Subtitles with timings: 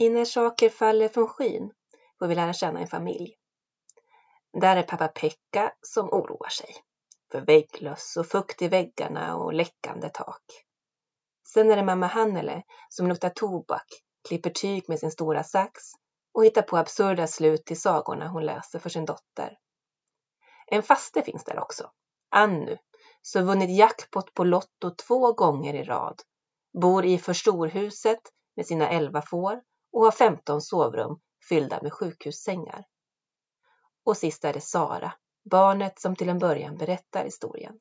[0.00, 1.72] I När saker faller från skyn
[2.18, 3.34] får vi lära känna en familj.
[4.60, 6.74] Där är pappa Pekka som oroar sig
[7.32, 10.42] för vägglöss och fukt i väggarna och läckande tak.
[11.52, 13.86] Sen är det mamma Hannele som luktar tobak,
[14.28, 15.82] klipper tyg med sin stora sax
[16.32, 19.58] och hittar på absurda slut till sagorna hon läser för sin dotter.
[20.66, 21.90] En faste finns där också,
[22.30, 22.78] Annu,
[23.22, 26.22] som vunnit jackpot på Lotto två gånger i rad,
[26.82, 28.20] bor i förstorhuset
[28.56, 29.60] med sina elva får
[29.92, 32.84] och har 15 sovrum fyllda med sjukhussängar.
[34.04, 35.12] Och sist är det Sara,
[35.50, 37.80] barnet som till en början berättar historien.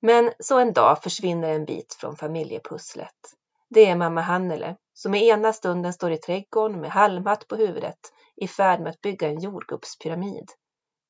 [0.00, 3.34] Men så en dag försvinner en bit från familjepusslet.
[3.70, 8.12] Det är mamma Hannele som i ena stunden står i trädgården med halmhatt på huvudet
[8.36, 10.50] i färd med att bygga en jordgubbspyramid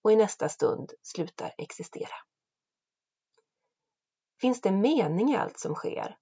[0.02, 2.14] och i nästa stund slutar existera.
[4.40, 6.16] Finns det mening i allt som sker?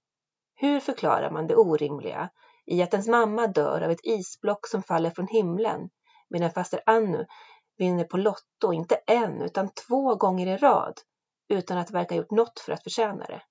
[0.55, 2.31] Hur förklarar man det orimliga
[2.67, 5.91] i att ens mamma dör av ett isblock som faller från himlen
[6.29, 7.27] medan faster Annu
[7.79, 11.01] vinner på Lotto inte en utan två gånger i rad
[11.49, 13.43] utan att verka ha gjort något för att förtjäna det.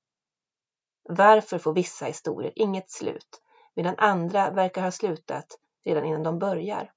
[1.10, 3.42] Varför får vissa historier inget slut
[3.76, 5.46] medan andra verkar ha slutat
[5.86, 6.92] redan innan de börjar?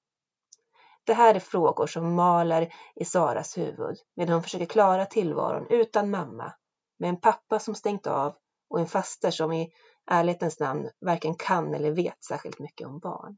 [1.05, 6.11] Det här är frågor som maler i Saras huvud medan hon försöker klara tillvaron utan
[6.11, 6.53] mamma
[6.99, 8.37] med en pappa som stängt av
[8.71, 9.73] och en faster som i
[10.11, 13.37] ärlighetens namn varken kan eller vet särskilt mycket om barn.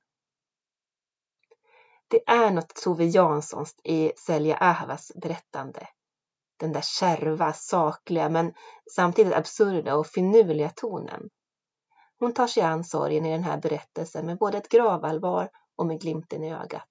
[2.09, 5.89] Det är något Tove Janssons i Selja Ahvas berättande.
[6.57, 8.55] Den där kärva, sakliga men
[8.95, 11.31] samtidigt absurda och finurliga tonen.
[12.19, 16.01] Hon tar sig an sorgen i den här berättelsen med både ett gravallvar och med
[16.01, 16.89] glimten i ögat.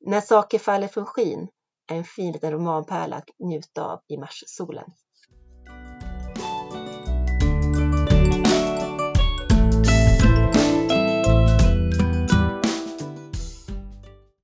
[0.00, 1.48] När saker faller från skin
[1.86, 4.92] är en fin liten romanpärla att njuta av i marssolen.